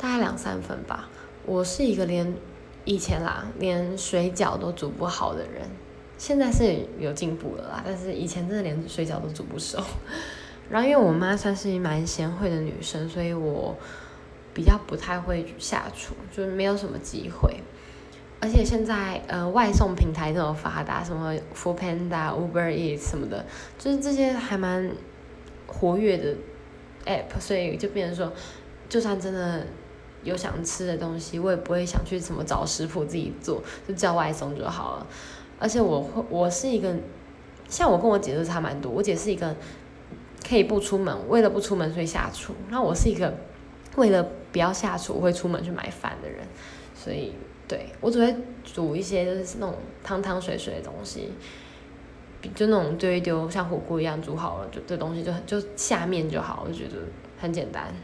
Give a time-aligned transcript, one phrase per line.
[0.00, 1.10] 大概两三分吧。
[1.44, 2.34] 我是一个连
[2.84, 5.68] 以前啦，连水饺都煮不好的人，
[6.16, 9.78] 现在是有进步了啦，但是以前真的连水饺都煮不熟。
[10.70, 13.76] 然后因为我妈算是蛮贤惠的女生，所以我
[14.54, 17.56] 比较不太会下厨，就是没有什么机会。
[18.40, 23.44] 而且现在呃外送平台这么发达，什么 f o o Panda、Uber Eats 什么的，
[23.78, 24.90] 就是这些还蛮
[25.66, 26.34] 活跃的
[27.04, 28.32] app，所以就变成说，
[28.88, 29.66] 就算真的
[30.22, 35.06] 有想吃的东西，我也不会想去什么找食谱自己做，就叫外送就好了。
[35.58, 36.94] 而且我会，我是一个，
[37.68, 39.54] 像我跟我姐就差蛮多，我姐是一个
[40.48, 43.34] 可以不出门，为了不出门所以下厨，那我是一个
[43.96, 46.40] 为了不要下厨会出门去买饭的人，
[46.94, 47.32] 所以。
[47.70, 51.30] 对我只会煮一些就是那种汤汤水水的东西，
[52.52, 56.96] 就那种丢一丢像火锅一样煮好了，就这东西就很就下面就好，我觉得
[57.38, 57.94] 很简单。